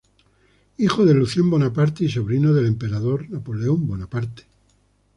[0.79, 4.45] Hijo de Lucien Bonaparte y sobrino del emperador Napoleón Bonaparte.